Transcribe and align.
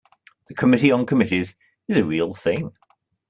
The 0.47 0.55
Committee 0.55 0.91
on 0.91 1.05
Committees 1.05 1.55
is 1.87 1.97
a 1.97 2.03
real 2.03 2.33
thing. 2.33 2.71